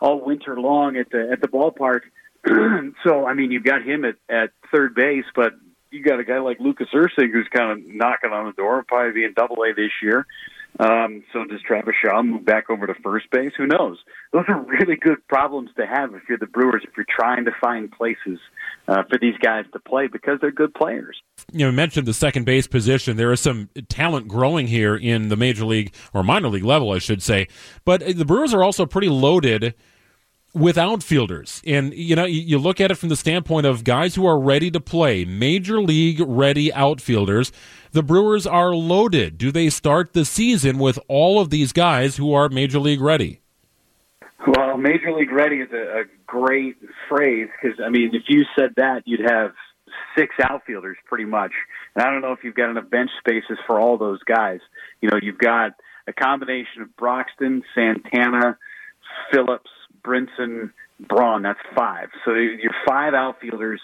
all 0.00 0.24
winter 0.24 0.58
long 0.58 0.96
at 0.96 1.10
the 1.10 1.30
at 1.30 1.40
the 1.40 1.48
ballpark." 1.48 2.00
so 3.04 3.26
I 3.26 3.34
mean, 3.34 3.50
you've 3.50 3.64
got 3.64 3.82
him 3.82 4.04
at 4.04 4.16
at 4.28 4.50
third 4.72 4.94
base, 4.94 5.26
but 5.34 5.52
you 5.90 6.02
got 6.02 6.20
a 6.20 6.24
guy 6.24 6.38
like 6.38 6.60
Lucas 6.60 6.88
Erceg 6.94 7.32
who's 7.32 7.48
kind 7.54 7.72
of 7.72 7.86
knocking 7.86 8.30
on 8.30 8.46
the 8.46 8.52
door, 8.52 8.84
probably 8.86 9.12
be 9.12 9.24
in 9.24 9.34
Double 9.34 9.62
A 9.62 9.74
this 9.74 9.90
year. 10.02 10.26
Um, 10.80 11.22
so 11.30 11.44
does 11.44 11.60
Travis 11.60 11.94
Shaw 12.02 12.22
move 12.22 12.46
back 12.46 12.70
over 12.70 12.86
to 12.86 12.94
first 13.02 13.30
base? 13.30 13.52
Who 13.58 13.66
knows? 13.66 13.98
Those 14.32 14.44
are 14.48 14.62
really 14.62 14.96
good 14.96 15.18
problems 15.28 15.68
to 15.76 15.86
have 15.86 16.14
if 16.14 16.22
you're 16.26 16.38
the 16.38 16.46
Brewers, 16.46 16.82
if 16.88 16.96
you're 16.96 17.04
trying 17.06 17.44
to 17.44 17.50
find 17.60 17.92
places 17.92 18.38
uh, 18.88 19.02
for 19.10 19.18
these 19.18 19.36
guys 19.42 19.66
to 19.74 19.78
play 19.78 20.06
because 20.06 20.38
they're 20.40 20.50
good 20.50 20.72
players. 20.72 21.20
You 21.52 21.66
know, 21.66 21.72
mentioned 21.72 22.06
the 22.06 22.14
second 22.14 22.44
base 22.44 22.66
position. 22.66 23.18
There 23.18 23.30
is 23.30 23.40
some 23.40 23.68
talent 23.90 24.26
growing 24.26 24.68
here 24.68 24.96
in 24.96 25.28
the 25.28 25.36
major 25.36 25.66
league 25.66 25.92
or 26.14 26.22
minor 26.22 26.48
league 26.48 26.64
level, 26.64 26.92
I 26.92 26.98
should 26.98 27.22
say. 27.22 27.48
But 27.84 28.16
the 28.16 28.24
Brewers 28.24 28.54
are 28.54 28.62
also 28.62 28.86
pretty 28.86 29.10
loaded 29.10 29.74
with 30.52 30.76
outfielders. 30.76 31.62
And, 31.66 31.94
you 31.94 32.16
know, 32.16 32.24
you 32.24 32.58
look 32.58 32.80
at 32.80 32.90
it 32.90 32.96
from 32.96 33.08
the 33.08 33.16
standpoint 33.16 33.66
of 33.66 33.84
guys 33.84 34.14
who 34.14 34.26
are 34.26 34.38
ready 34.38 34.70
to 34.70 34.80
play, 34.80 35.24
major 35.24 35.80
league 35.80 36.20
ready 36.20 36.72
outfielders. 36.72 37.52
The 37.92 38.02
Brewers 38.02 38.46
are 38.46 38.74
loaded. 38.74 39.38
Do 39.38 39.52
they 39.52 39.70
start 39.70 40.12
the 40.12 40.24
season 40.24 40.78
with 40.78 40.98
all 41.08 41.40
of 41.40 41.50
these 41.50 41.72
guys 41.72 42.16
who 42.16 42.32
are 42.32 42.48
major 42.48 42.78
league 42.78 43.00
ready? 43.00 43.40
Well, 44.46 44.76
major 44.76 45.12
league 45.12 45.32
ready 45.32 45.56
is 45.56 45.70
a, 45.72 46.04
great 46.26 46.76
phrase 47.08 47.48
because, 47.60 47.80
I 47.84 47.88
mean, 47.88 48.10
if 48.12 48.22
you 48.28 48.44
said 48.56 48.70
that, 48.76 49.02
you'd 49.04 49.28
have 49.28 49.50
six 50.16 50.32
outfielders 50.40 50.96
pretty 51.06 51.24
much. 51.24 51.50
And 51.96 52.04
I 52.04 52.10
don't 52.12 52.22
know 52.22 52.30
if 52.30 52.44
you've 52.44 52.54
got 52.54 52.70
enough 52.70 52.88
bench 52.88 53.10
spaces 53.18 53.58
for 53.66 53.80
all 53.80 53.98
those 53.98 54.20
guys. 54.22 54.60
You 55.00 55.10
know, 55.10 55.18
you've 55.20 55.38
got 55.38 55.72
a 56.06 56.12
combination 56.12 56.82
of 56.82 56.96
Broxton, 56.96 57.64
Santana, 57.74 58.56
Phillips, 59.32 59.70
Brinson, 60.02 60.72
Braun. 60.98 61.42
That's 61.42 61.58
five. 61.76 62.08
So 62.24 62.32
your 62.34 62.74
five 62.86 63.14
outfielders. 63.14 63.80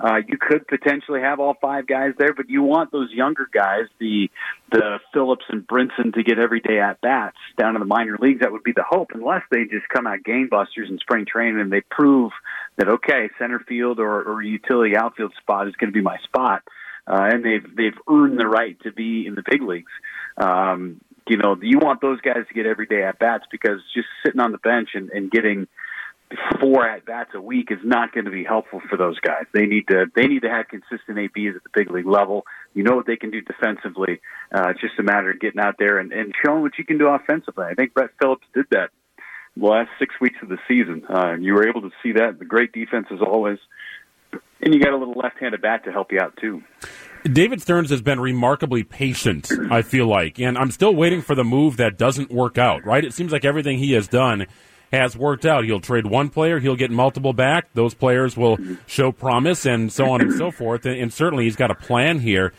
Uh, 0.00 0.18
you 0.28 0.38
could 0.38 0.64
potentially 0.68 1.20
have 1.20 1.40
all 1.40 1.56
five 1.60 1.84
guys 1.84 2.12
there, 2.18 2.32
but 2.32 2.48
you 2.48 2.62
want 2.62 2.92
those 2.92 3.10
younger 3.10 3.48
guys, 3.52 3.86
the 3.98 4.30
the 4.70 5.00
Phillips 5.12 5.44
and 5.48 5.66
Brinson, 5.66 6.14
to 6.14 6.22
get 6.22 6.38
every 6.38 6.60
day 6.60 6.78
at 6.78 7.00
bats 7.00 7.36
down 7.56 7.74
in 7.74 7.80
the 7.80 7.86
minor 7.86 8.16
leagues. 8.20 8.40
That 8.42 8.52
would 8.52 8.62
be 8.62 8.70
the 8.70 8.84
hope, 8.88 9.10
unless 9.12 9.42
they 9.50 9.64
just 9.64 9.88
come 9.88 10.06
out 10.06 10.20
gangbusters 10.22 10.88
in 10.88 10.98
spring 10.98 11.26
training 11.26 11.60
and 11.60 11.72
they 11.72 11.80
prove 11.80 12.30
that 12.76 12.88
okay, 12.88 13.28
center 13.40 13.58
field 13.58 13.98
or, 13.98 14.22
or 14.22 14.40
utility 14.40 14.96
outfield 14.96 15.32
spot 15.40 15.66
is 15.66 15.74
going 15.74 15.92
to 15.92 15.98
be 15.98 16.00
my 16.00 16.18
spot, 16.22 16.62
uh, 17.08 17.30
and 17.32 17.44
they've 17.44 17.66
they've 17.76 17.98
earned 18.08 18.38
the 18.38 18.46
right 18.46 18.80
to 18.84 18.92
be 18.92 19.26
in 19.26 19.34
the 19.34 19.42
big 19.50 19.62
leagues. 19.62 19.90
Um, 20.36 21.00
you 21.28 21.36
know, 21.36 21.56
you 21.60 21.78
want 21.78 22.00
those 22.00 22.20
guys 22.20 22.46
to 22.48 22.54
get 22.54 22.66
every 22.66 22.86
day 22.86 23.02
at 23.02 23.18
bats 23.18 23.44
because 23.50 23.80
just 23.94 24.08
sitting 24.24 24.40
on 24.40 24.52
the 24.52 24.58
bench 24.58 24.90
and, 24.94 25.10
and 25.10 25.30
getting 25.30 25.66
four 26.60 26.86
at 26.86 27.06
bats 27.06 27.30
a 27.34 27.40
week 27.40 27.68
is 27.70 27.78
not 27.82 28.12
going 28.12 28.26
to 28.26 28.30
be 28.30 28.44
helpful 28.44 28.80
for 28.88 28.96
those 28.96 29.18
guys. 29.20 29.44
They 29.52 29.66
need 29.66 29.88
to 29.88 30.06
they 30.14 30.26
need 30.26 30.42
to 30.42 30.50
have 30.50 30.66
consistent 30.68 31.18
ABs 31.18 31.56
at 31.56 31.62
the 31.62 31.70
big 31.74 31.90
league 31.90 32.06
level. 32.06 32.44
You 32.74 32.82
know 32.82 32.96
what 32.96 33.06
they 33.06 33.16
can 33.16 33.30
do 33.30 33.40
defensively. 33.40 34.20
Uh, 34.54 34.70
it's 34.70 34.80
just 34.80 34.98
a 34.98 35.02
matter 35.02 35.30
of 35.30 35.40
getting 35.40 35.60
out 35.60 35.76
there 35.78 35.98
and, 35.98 36.12
and 36.12 36.34
showing 36.44 36.62
what 36.62 36.72
you 36.78 36.84
can 36.84 36.98
do 36.98 37.08
offensively. 37.08 37.64
I 37.64 37.74
think 37.74 37.94
Brett 37.94 38.10
Phillips 38.20 38.46
did 38.54 38.66
that 38.70 38.90
the 39.56 39.66
last 39.66 39.90
six 39.98 40.14
weeks 40.20 40.36
of 40.42 40.48
the 40.48 40.58
season. 40.68 41.04
Uh, 41.08 41.34
you 41.34 41.54
were 41.54 41.68
able 41.68 41.82
to 41.82 41.90
see 42.02 42.12
that. 42.12 42.38
The 42.38 42.44
great 42.44 42.72
defense 42.72 43.06
as 43.12 43.20
always. 43.20 43.58
And 44.60 44.74
you 44.74 44.80
got 44.80 44.92
a 44.92 44.96
little 44.96 45.14
left-handed 45.14 45.62
bat 45.62 45.84
to 45.84 45.92
help 45.92 46.12
you 46.12 46.20
out 46.20 46.36
too. 46.36 46.62
David 47.32 47.60
Stearns 47.60 47.90
has 47.90 48.00
been 48.00 48.20
remarkably 48.20 48.82
patient, 48.82 49.50
I 49.70 49.82
feel 49.82 50.06
like, 50.06 50.38
and 50.38 50.56
I'm 50.56 50.70
still 50.70 50.94
waiting 50.94 51.20
for 51.20 51.34
the 51.34 51.44
move 51.44 51.76
that 51.76 51.98
doesn't 51.98 52.30
work 52.30 52.58
out, 52.58 52.84
right? 52.86 53.04
It 53.04 53.12
seems 53.12 53.32
like 53.32 53.44
everything 53.44 53.78
he 53.78 53.92
has 53.92 54.08
done 54.08 54.46
has 54.92 55.16
worked 55.16 55.44
out. 55.44 55.64
He'll 55.64 55.80
trade 55.80 56.06
one 56.06 56.30
player, 56.30 56.58
he'll 56.58 56.76
get 56.76 56.90
multiple 56.90 57.32
back. 57.32 57.68
Those 57.74 57.94
players 57.94 58.36
will 58.36 58.58
show 58.86 59.12
promise, 59.12 59.66
and 59.66 59.92
so 59.92 60.10
on 60.10 60.20
and 60.22 60.32
so 60.32 60.50
forth. 60.50 60.86
And, 60.86 60.98
and 60.98 61.12
certainly, 61.12 61.44
he's 61.44 61.56
got 61.56 61.70
a 61.70 61.74
plan 61.74 62.20
here. 62.20 62.52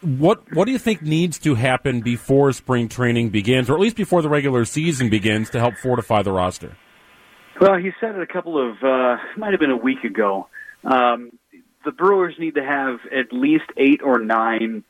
What 0.00 0.42
what 0.54 0.66
do 0.66 0.72
you 0.72 0.78
think 0.78 1.02
needs 1.02 1.38
to 1.40 1.54
happen 1.54 2.00
before 2.00 2.52
spring 2.52 2.88
training 2.88 3.30
begins, 3.30 3.68
or 3.68 3.74
at 3.74 3.80
least 3.80 3.96
before 3.96 4.22
the 4.22 4.28
regular 4.28 4.64
season 4.64 5.10
begins, 5.10 5.50
to 5.50 5.58
help 5.58 5.76
fortify 5.76 6.22
the 6.22 6.32
roster? 6.32 6.76
Well, 7.60 7.76
he 7.76 7.90
said 8.00 8.14
it 8.14 8.22
a 8.22 8.26
couple 8.26 8.58
of 8.58 8.82
uh, 8.82 9.16
might 9.36 9.52
have 9.52 9.60
been 9.60 9.70
a 9.70 9.76
week 9.76 10.04
ago. 10.04 10.48
Um, 10.84 11.32
the 11.86 11.92
Brewers 11.92 12.34
need 12.38 12.56
to 12.56 12.64
have 12.64 12.98
at 13.10 13.32
least 13.32 13.64
eight 13.78 14.02
or 14.04 14.18
nine 14.18 14.84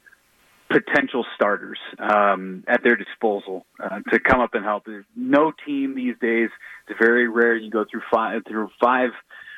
potential 0.68 1.24
starters 1.36 1.78
um, 2.00 2.64
at 2.66 2.82
their 2.82 2.96
disposal 2.96 3.64
uh, 3.78 4.00
to 4.10 4.18
come 4.18 4.40
up 4.40 4.54
and 4.54 4.64
help. 4.64 4.84
There's 4.84 5.04
no 5.14 5.52
team 5.64 5.94
these 5.94 6.16
days. 6.20 6.50
It's 6.88 6.98
very 6.98 7.28
rare 7.28 7.54
you 7.54 7.70
go 7.70 7.84
through 7.88 8.02
five 8.12 8.42
through 8.48 8.70
five 8.82 9.10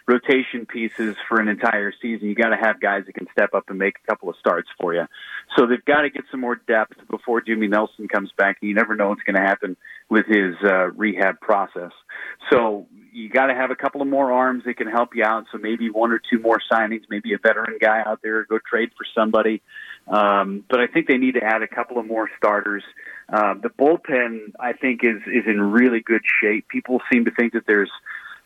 rotation 0.09 0.65
pieces 0.65 1.17
for 1.29 1.39
an 1.39 1.49
entire 1.49 1.93
season. 2.01 2.29
You 2.29 2.35
got 2.35 2.49
to 2.49 2.57
have 2.57 2.81
guys 2.81 3.05
that 3.07 3.15
can 3.15 3.29
step 3.31 3.53
up 3.53 3.65
and 3.69 3.79
make 3.79 3.97
a 4.03 4.11
couple 4.11 4.31
of 4.31 4.37
starts 4.41 4.69
for 4.81 4.95
you. 4.95 5.05
So 5.57 5.67
they've 5.67 5.85
got 5.85 6.03
to 6.03 6.11
get 6.11 6.25
some 6.31 6.41
more 6.41 6.57
depth 6.57 6.97
before 7.11 7.43
Jimmy 7.43 7.69
Nelson 7.69 8.09
comes 8.09 8.31
back. 8.37 8.57
And 8.61 8.69
you 8.71 8.75
never 8.75 8.97
know 8.97 9.11
what's 9.11 9.23
going 9.23 9.37
to 9.37 9.47
happen 9.47 9.77
with 10.09 10.25
his 10.27 10.55
uh, 10.65 10.89
rehab 10.93 11.41
process. 11.41 11.93
So 12.51 12.87
you 13.13 13.29
got 13.29 13.47
to 13.47 13.55
have 13.55 13.71
a 13.71 13.77
couple 13.77 14.01
of 14.01 14.09
more 14.09 14.33
arms 14.33 14.65
that 14.65 14.79
can 14.79 14.89
help 14.89 15.11
you 15.15 15.25
out. 15.25 15.45
So 15.53 15.59
maybe 15.59 15.91
one 15.91 16.11
or 16.11 16.19
two 16.19 16.39
more 16.39 16.59
signings, 16.73 17.03
maybe 17.11 17.35
a 17.35 17.39
veteran 17.39 17.77
guy 17.79 18.03
out 18.05 18.21
there, 18.23 18.45
go 18.45 18.59
trade 18.59 18.91
for 18.97 19.05
somebody. 19.15 19.61
Um, 20.07 20.65
but 20.71 20.81
I 20.81 20.87
think 20.87 21.07
they 21.07 21.19
need 21.19 21.35
to 21.35 21.45
add 21.45 21.63
a 21.63 21.69
couple 21.69 21.99
of 21.99 22.07
more 22.07 22.31
starters. 22.39 22.83
Uh, 23.31 23.55
the 23.63 23.69
bullpen, 23.69 24.53
I 24.59 24.73
think, 24.73 25.01
is 25.05 25.21
is 25.27 25.45
in 25.47 25.61
really 25.61 26.01
good 26.01 26.23
shape. 26.41 26.67
People 26.69 27.03
seem 27.13 27.27
to 27.27 27.31
think 27.31 27.53
that 27.53 27.65
there's 27.67 27.91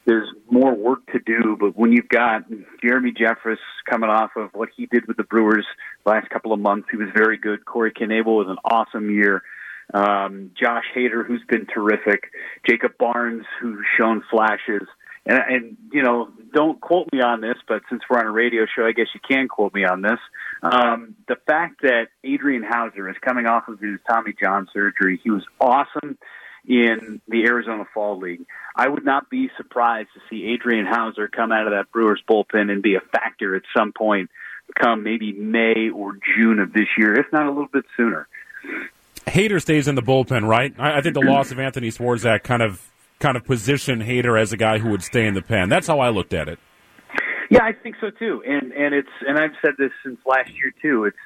there's 0.04 0.28
more 0.50 0.74
work 0.74 1.06
to 1.12 1.18
do, 1.18 1.56
but 1.58 1.76
when 1.76 1.92
you've 1.92 2.08
got 2.08 2.42
Jeremy 2.82 3.12
Jeffress 3.12 3.58
coming 3.88 4.10
off 4.10 4.30
of 4.36 4.50
what 4.52 4.68
he 4.76 4.86
did 4.86 5.06
with 5.06 5.16
the 5.16 5.22
Brewers 5.22 5.66
last 6.04 6.28
couple 6.30 6.52
of 6.52 6.58
months, 6.58 6.88
he 6.90 6.96
was 6.96 7.08
very 7.14 7.36
good. 7.36 7.64
Corey 7.64 7.92
Knebel 7.92 8.24
was 8.24 8.48
an 8.48 8.58
awesome 8.64 9.10
year. 9.10 9.42
Um, 9.94 10.50
Josh 10.60 10.84
Hader, 10.96 11.24
who's 11.24 11.42
been 11.48 11.66
terrific. 11.66 12.30
Jacob 12.68 12.92
Barnes, 12.98 13.44
who's 13.60 13.84
shown 13.98 14.22
flashes. 14.30 14.88
And, 15.24 15.38
and 15.48 15.76
you 15.92 16.02
know, 16.02 16.30
don't 16.52 16.80
quote 16.80 17.08
me 17.12 17.20
on 17.20 17.40
this, 17.40 17.56
but 17.68 17.82
since 17.88 18.02
we're 18.10 18.18
on 18.18 18.26
a 18.26 18.30
radio 18.30 18.66
show, 18.74 18.84
I 18.84 18.92
guess 18.92 19.06
you 19.14 19.20
can 19.26 19.46
quote 19.46 19.72
me 19.72 19.84
on 19.84 20.02
this. 20.02 20.18
Um, 20.62 21.14
the 21.28 21.36
fact 21.46 21.82
that 21.82 22.08
Adrian 22.24 22.64
Houser 22.64 23.08
is 23.08 23.16
coming 23.20 23.46
off 23.46 23.68
of 23.68 23.78
his 23.78 24.00
Tommy 24.08 24.34
John 24.40 24.66
surgery, 24.72 25.20
he 25.22 25.30
was 25.30 25.44
awesome 25.60 26.18
in 26.66 27.20
the 27.28 27.44
Arizona 27.44 27.84
Fall 27.92 28.18
League. 28.18 28.46
I 28.74 28.88
would 28.88 29.04
not 29.04 29.28
be 29.28 29.50
surprised 29.56 30.08
to 30.14 30.20
see 30.30 30.46
Adrian 30.52 30.86
Houser 30.86 31.28
come 31.28 31.52
out 31.52 31.66
of 31.66 31.72
that 31.72 31.92
Brewers 31.92 32.22
bullpen 32.28 32.70
and 32.70 32.82
be 32.82 32.94
a 32.94 33.00
factor 33.00 33.54
at 33.54 33.62
some 33.76 33.92
point 33.92 34.30
come 34.74 35.02
maybe 35.02 35.32
May 35.32 35.90
or 35.90 36.16
June 36.36 36.58
of 36.58 36.72
this 36.72 36.88
year, 36.96 37.18
if 37.18 37.26
not 37.32 37.46
a 37.46 37.50
little 37.50 37.68
bit 37.72 37.84
sooner. 37.96 38.28
Hader 39.26 39.60
stays 39.60 39.88
in 39.88 39.94
the 39.94 40.02
bullpen, 40.02 40.46
right? 40.46 40.74
I, 40.78 40.98
I 40.98 41.00
think 41.00 41.14
the 41.14 41.20
loss 41.20 41.50
of 41.50 41.58
Anthony 41.58 41.88
Swarzak 41.88 42.42
kind 42.42 42.62
of 42.62 42.90
kind 43.18 43.36
of 43.36 43.44
positioned 43.44 44.02
Hader 44.02 44.40
as 44.40 44.52
a 44.52 44.56
guy 44.56 44.78
who 44.78 44.90
would 44.90 45.02
stay 45.02 45.26
in 45.26 45.34
the 45.34 45.42
pen. 45.42 45.68
That's 45.68 45.86
how 45.86 46.00
I 46.00 46.08
looked 46.08 46.34
at 46.34 46.48
it. 46.48 46.58
Yeah, 47.50 47.62
I 47.62 47.72
think 47.72 47.96
so 48.00 48.10
too. 48.10 48.42
And 48.46 48.72
and 48.72 48.94
it's 48.94 49.10
and 49.26 49.38
I've 49.38 49.52
said 49.60 49.74
this 49.78 49.92
since 50.04 50.18
last 50.26 50.50
year 50.50 50.72
too. 50.82 51.04
It's 51.04 51.16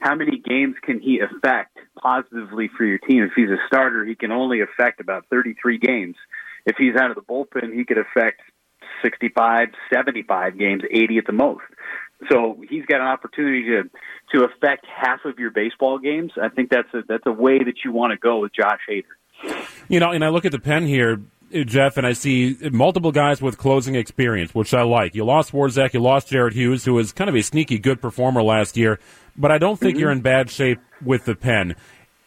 how 0.00 0.14
many 0.14 0.38
games 0.38 0.76
can 0.82 1.00
he 1.00 1.20
affect 1.20 1.75
positively 2.00 2.70
for 2.76 2.84
your 2.84 2.98
team? 2.98 3.22
If 3.22 3.32
he's 3.34 3.50
a 3.50 3.58
starter, 3.66 4.04
he 4.04 4.14
can 4.14 4.32
only 4.32 4.60
affect 4.60 5.00
about 5.00 5.26
33 5.30 5.78
games. 5.78 6.16
If 6.64 6.76
he's 6.76 6.96
out 6.96 7.10
of 7.10 7.16
the 7.16 7.22
bullpen, 7.22 7.74
he 7.74 7.84
could 7.84 7.98
affect 7.98 8.40
65, 9.02 9.68
75 9.92 10.58
games, 10.58 10.82
80 10.90 11.18
at 11.18 11.26
the 11.26 11.32
most. 11.32 11.62
So 12.30 12.62
he's 12.68 12.84
got 12.86 13.00
an 13.00 13.06
opportunity 13.06 13.64
to 13.64 13.90
to 14.32 14.44
affect 14.44 14.86
half 14.86 15.24
of 15.24 15.38
your 15.38 15.50
baseball 15.50 15.98
games. 15.98 16.32
I 16.40 16.48
think 16.48 16.70
that's 16.70 16.88
a 16.94 17.02
that's 17.06 17.26
a 17.26 17.32
way 17.32 17.58
that 17.58 17.84
you 17.84 17.92
want 17.92 18.12
to 18.12 18.16
go 18.16 18.38
with 18.38 18.52
Josh 18.54 18.80
Hader. 18.90 19.62
You 19.88 20.00
know, 20.00 20.12
and 20.12 20.24
I 20.24 20.30
look 20.30 20.44
at 20.44 20.52
the 20.52 20.58
pen 20.58 20.86
here. 20.86 21.20
Jeff, 21.52 21.96
and 21.96 22.04
I 22.04 22.12
see 22.12 22.56
multiple 22.72 23.12
guys 23.12 23.40
with 23.40 23.56
closing 23.56 23.94
experience, 23.94 24.52
which 24.52 24.74
I 24.74 24.82
like. 24.82 25.14
You 25.14 25.24
lost 25.24 25.52
Swarzak, 25.52 25.94
you 25.94 26.00
lost 26.00 26.28
Jared 26.28 26.54
Hughes, 26.54 26.84
who 26.84 26.94
was 26.94 27.12
kind 27.12 27.30
of 27.30 27.36
a 27.36 27.42
sneaky 27.42 27.78
good 27.78 28.02
performer 28.02 28.42
last 28.42 28.76
year, 28.76 28.98
but 29.36 29.52
I 29.52 29.58
don't 29.58 29.78
think 29.78 29.92
mm-hmm. 29.92 30.00
you're 30.00 30.10
in 30.10 30.22
bad 30.22 30.50
shape 30.50 30.80
with 31.04 31.24
the 31.24 31.34
pen. 31.34 31.76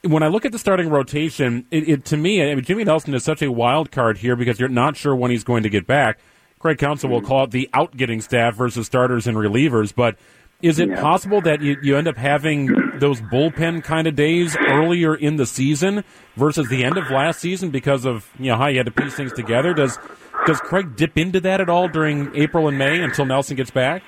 When 0.04 0.24
I 0.24 0.28
look 0.28 0.46
at 0.46 0.52
the 0.52 0.60
starting 0.60 0.90
rotation, 0.90 1.66
it, 1.72 1.90
it 1.90 2.06
to 2.06 2.18
me, 2.18 2.42
I 2.42 2.56
mean, 2.56 2.64
Jimmy 2.64 2.86
Nelson 2.86 3.14
is 3.14 3.24
such 3.24 3.42
a 3.42 3.52
wild 3.52 3.92
card 3.92 4.18
here 4.18 4.36
because 4.36 4.60
you're 4.60 4.70
not 4.70 4.96
sure 4.96 5.16
when 5.16 5.32
he's 5.32 5.44
going 5.44 5.64
to 5.64 5.70
get 5.70 5.86
back. 5.86 6.20
Craig 6.60 6.78
Counsell 6.78 7.10
will 7.10 7.22
hmm. 7.22 7.28
call 7.28 7.44
it 7.46 7.52
the 7.52 7.70
outgetting 7.74 8.22
staff 8.22 8.56
versus 8.56 8.86
starters 8.86 9.28
and 9.28 9.38
relievers, 9.38 9.94
but 9.94 10.18
is 10.62 10.78
it 10.78 10.90
yeah. 10.90 11.02
possible 11.02 11.40
that 11.42 11.62
you, 11.62 11.78
you 11.82 11.96
end 11.96 12.08
up 12.08 12.18
having 12.18 12.68
those 13.00 13.22
bullpen 13.22 13.82
kind 13.82 14.08
of 14.08 14.16
days 14.16 14.58
earlier 14.68 15.16
in 15.16 15.38
the 15.38 15.46
season 15.46 16.04
versus 16.36 16.68
the 16.68 16.84
end 16.84 16.98
of 16.98 17.10
last 17.10 17.40
season 17.40 17.70
because 17.70 18.06
of 18.06 18.30
you 18.38 18.48
know 18.48 18.58
how 18.58 18.68
you 18.68 18.78
had 18.78 18.86
to 18.86 18.92
piece 18.92 19.16
things 19.16 19.32
together? 19.32 19.74
Does 19.74 19.98
does 20.46 20.60
Craig 20.60 20.96
dip 20.98 21.18
into 21.18 21.40
that 21.42 21.62
at 21.62 21.70
all 21.70 21.88
during 21.88 22.36
April 22.36 22.68
and 22.68 22.78
May 22.78 23.02
until 23.02 23.26
Nelson 23.26 23.56
gets 23.56 23.72
back? 23.72 24.04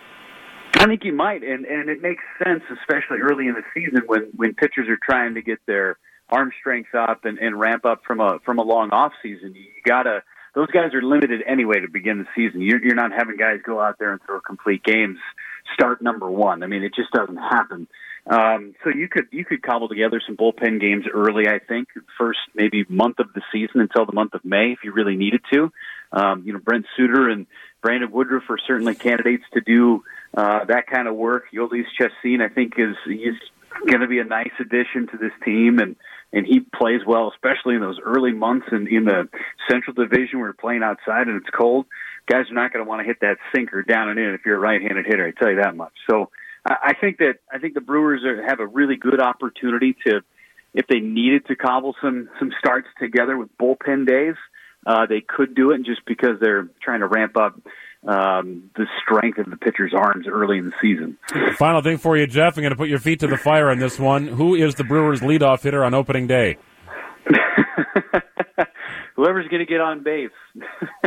I 0.81 0.88
think 0.88 1.03
he 1.03 1.11
might, 1.11 1.43
and 1.43 1.63
and 1.65 1.89
it 1.89 2.01
makes 2.01 2.23
sense, 2.43 2.63
especially 2.71 3.19
early 3.19 3.47
in 3.47 3.53
the 3.53 3.61
season 3.71 4.01
when 4.07 4.31
when 4.35 4.55
pitchers 4.55 4.89
are 4.89 4.97
trying 4.97 5.35
to 5.35 5.41
get 5.43 5.59
their 5.67 6.00
arm 6.27 6.51
strength 6.59 6.95
up 6.95 7.23
and, 7.25 7.38
and 7.38 7.59
ramp 7.59 7.85
up 7.85 8.01
from 8.03 8.19
a 8.19 8.39
from 8.43 8.57
a 8.57 8.63
long 8.63 8.89
off 8.89 9.11
season. 9.21 9.53
You 9.53 9.67
gotta 9.85 10.23
those 10.55 10.71
guys 10.71 10.95
are 10.95 11.03
limited 11.03 11.41
anyway 11.45 11.81
to 11.81 11.88
begin 11.88 12.17
the 12.17 12.25
season. 12.35 12.61
You're, 12.61 12.83
you're 12.83 12.95
not 12.95 13.11
having 13.11 13.38
guys 13.38 13.59
go 13.63 13.79
out 13.79 14.00
there 14.00 14.11
and 14.11 14.19
throw 14.25 14.41
complete 14.41 14.83
games 14.83 15.19
start 15.75 16.01
number 16.01 16.29
one. 16.29 16.63
I 16.63 16.67
mean, 16.67 16.83
it 16.83 16.93
just 16.95 17.11
doesn't 17.11 17.38
happen. 17.38 17.88
Um, 18.25 18.73
so 18.83 18.89
you 18.89 19.07
could 19.07 19.25
you 19.31 19.45
could 19.45 19.61
cobble 19.61 19.88
together 19.88 20.19
some 20.25 20.35
bullpen 20.35 20.81
games 20.81 21.05
early. 21.11 21.47
I 21.47 21.59
think 21.59 21.89
first 22.17 22.39
maybe 22.55 22.85
month 22.89 23.19
of 23.19 23.33
the 23.33 23.41
season 23.51 23.81
until 23.81 24.05
the 24.05 24.13
month 24.13 24.33
of 24.33 24.43
May 24.43 24.71
if 24.71 24.79
you 24.83 24.93
really 24.93 25.15
needed 25.15 25.41
to. 25.53 25.71
Um, 26.11 26.43
you 26.45 26.53
know, 26.53 26.59
Brent 26.59 26.85
Suter 26.97 27.29
and 27.29 27.45
Brandon 27.81 28.11
Woodruff 28.11 28.43
are 28.50 28.59
certainly 28.67 28.95
candidates 28.95 29.43
to 29.53 29.61
do 29.61 30.03
uh, 30.35 30.65
that 30.65 30.88
kind 30.88 31.07
of 31.07 31.15
work. 31.15 31.45
Jhoulys 31.53 31.85
Chacin, 32.00 32.41
I 32.41 32.50
think, 32.50 32.73
is 32.77 32.95
he's 33.05 33.39
going 33.88 34.01
to 34.01 34.07
be 34.07 34.19
a 34.19 34.23
nice 34.23 34.51
addition 34.59 35.07
to 35.07 35.17
this 35.17 35.33
team, 35.43 35.79
and 35.79 35.95
and 36.33 36.45
he 36.45 36.61
plays 36.61 37.01
well, 37.05 37.31
especially 37.33 37.75
in 37.75 37.81
those 37.81 38.00
early 38.03 38.31
months 38.31 38.67
in, 38.71 38.88
in 38.88 39.03
the 39.03 39.27
Central 39.69 39.93
Division 39.93 40.39
where 40.39 40.47
you're 40.47 40.53
playing 40.53 40.81
outside 40.81 41.27
and 41.27 41.41
it's 41.41 41.50
cold 41.50 41.85
guys 42.31 42.50
are 42.50 42.53
not 42.53 42.71
going 42.71 42.83
to 42.83 42.89
want 42.89 43.01
to 43.01 43.05
hit 43.05 43.19
that 43.21 43.38
sinker 43.53 43.83
down 43.83 44.09
and 44.09 44.19
in 44.19 44.33
if 44.33 44.41
you're 44.45 44.57
a 44.57 44.59
right-handed 44.59 45.05
hitter. 45.05 45.27
I 45.27 45.31
tell 45.31 45.50
you 45.50 45.61
that 45.61 45.75
much. 45.75 45.93
So 46.09 46.29
I 46.65 46.75
I 46.83 46.93
think 46.93 47.17
that 47.17 47.35
I 47.51 47.59
think 47.59 47.73
the 47.73 47.81
Brewers 47.81 48.23
are, 48.23 48.43
have 48.43 48.59
a 48.59 48.67
really 48.67 48.95
good 48.95 49.21
opportunity 49.21 49.95
to, 50.05 50.21
if 50.73 50.88
they 50.88 51.00
needed 51.00 51.47
to 51.47 51.55
cobble 51.55 51.95
some 52.01 52.29
some 52.39 52.51
starts 52.59 52.88
together 53.00 53.38
with 53.38 53.50
bullpen 53.57 54.07
days, 54.07 54.35
uh, 54.85 55.05
they 55.07 55.21
could 55.21 55.55
do 55.55 55.71
it. 55.71 55.83
Just 55.83 56.05
because 56.05 56.39
they're 56.39 56.69
trying 56.81 57.00
to 57.01 57.07
ramp 57.07 57.38
up 57.38 57.59
um, 58.08 58.70
the 58.75 58.88
strength 59.01 59.38
of 59.38 59.50
the 59.50 59.58
pitcher's 59.58 59.93
arms 59.93 60.27
early 60.27 60.58
in 60.58 60.65
the 60.65 60.74
season. 60.81 61.17
Final 61.58 61.81
thing 61.81 61.98
for 61.98 62.17
you, 62.17 62.25
Jeff. 62.27 62.58
I'm 62.58 62.63
going 62.63 62.72
to 62.72 62.77
put 62.77 62.89
your 62.89 63.00
feet 63.00 63.20
to 63.20 63.27
the 63.27 63.38
fire 63.38 63.70
on 63.70 63.79
this 63.79 64.00
one. 64.00 64.27
Who 64.27 64.55
is 64.55 64.75
the 64.75 64.84
Brewers' 64.84 65.22
leadoff 65.22 65.62
hitter 65.62 65.84
on 65.84 65.93
opening 65.93 66.27
day? 66.27 66.58
Whoever's 69.15 69.48
going 69.50 69.60
to 69.60 69.65
get 69.65 69.81
on 69.81 70.03
base. 70.03 70.31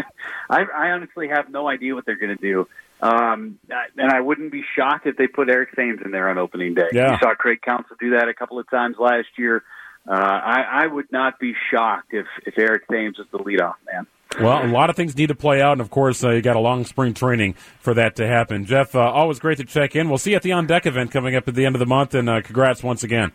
I, 0.51 0.63
I 0.63 0.91
honestly 0.91 1.29
have 1.29 1.51
no 1.51 1.69
idea 1.69 1.95
what 1.95 2.07
they're 2.07 2.19
going 2.19 2.37
to 2.37 2.43
do. 2.43 2.69
Um, 3.01 3.59
and 3.99 4.11
I 4.11 4.21
wouldn't 4.21 4.53
be 4.53 4.63
shocked 4.77 5.07
if 5.07 5.17
they 5.17 5.27
put 5.27 5.51
Eric 5.51 5.75
Thames 5.75 6.01
in 6.05 6.13
there 6.13 6.29
on 6.31 6.39
opening 6.39 6.75
day. 6.75 6.89
Yeah. 6.93 7.13
You 7.13 7.19
saw 7.21 7.35
Craig 7.35 7.61
Counsell 7.61 7.97
do 7.99 8.11
that 8.11 8.29
a 8.29 8.35
couple 8.35 8.59
of 8.59 8.71
times 8.71 8.97
last 8.99 9.29
year. 9.37 9.65
Uh, 10.07 10.13
I, 10.13 10.85
I 10.85 10.87
would 10.87 11.11
not 11.11 11.39
be 11.41 11.55
shocked 11.73 12.13
if, 12.13 12.27
if 12.47 12.59
Eric 12.59 12.87
Thames 12.89 13.19
is 13.19 13.27
the 13.33 13.39
leadoff 13.39 13.75
man. 13.93 14.07
Well, 14.41 14.65
a 14.65 14.67
lot 14.67 14.91
of 14.91 14.97
things 14.97 15.17
need 15.17 15.29
to 15.29 15.35
play 15.35 15.63
out, 15.63 15.73
and 15.73 15.81
of 15.81 15.91
course, 15.91 16.25
uh, 16.25 16.31
you 16.31 16.43
got 16.43 16.57
a 16.57 16.61
long 16.61 16.85
spring 16.85 17.15
training 17.15 17.55
for 17.81 17.95
that 17.95 18.17
to 18.17 18.27
happen. 18.27 18.65
Jeff, 18.65 18.95
uh, 18.95 19.01
always 19.01 19.39
great 19.39 19.59
to 19.59 19.65
check 19.65 19.95
in. 19.95 20.09
We'll 20.09 20.19
see 20.19 20.31
you 20.31 20.37
at 20.37 20.43
the 20.43 20.53
On 20.53 20.67
Deck 20.67 20.87
event 20.87 21.13
coming 21.13 21.37
up 21.37 21.47
at 21.47 21.55
the 21.55 21.65
end 21.65 21.77
of 21.77 21.79
the 21.79 21.87
month, 21.87 22.15
and 22.15 22.29
uh, 22.29 22.43
congrats 22.43 22.83
once 22.83 23.05
again. 23.05 23.33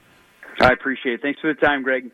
I 0.60 0.72
appreciate 0.74 1.14
it. 1.16 1.22
Thanks 1.22 1.40
for 1.40 1.54
the 1.54 1.60
time, 1.60 1.84
Greg. 1.84 2.12